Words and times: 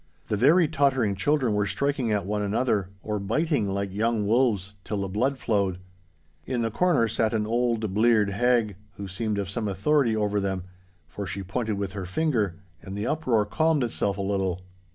The 0.29 0.35
very 0.35 0.67
tottering 0.67 1.13
children 1.15 1.53
were 1.53 1.67
striking 1.67 2.11
at 2.11 2.25
one 2.25 2.41
another, 2.41 2.89
or 3.03 3.19
biting 3.19 3.67
like 3.69 3.93
young 3.93 4.25
wolves, 4.25 4.73
till 4.83 4.99
the 4.99 5.07
blood 5.07 5.37
flowed. 5.37 5.77
In 6.47 6.63
the 6.63 6.71
corner 6.71 7.07
sat 7.07 7.35
an 7.35 7.45
old 7.45 7.93
bleared 7.93 8.31
hag, 8.31 8.77
who 8.93 9.07
seemed 9.07 9.37
of 9.37 9.47
some 9.47 9.67
authority 9.67 10.15
over 10.15 10.39
them, 10.39 10.63
for 11.07 11.27
she 11.27 11.43
pointed 11.43 11.77
with 11.77 11.91
her 11.93 12.07
finger, 12.07 12.55
and 12.81 12.97
the 12.97 13.05
uproar 13.05 13.45
calmed 13.45 13.83
itself 13.83 14.17
a 14.17 14.21
little. 14.23 14.61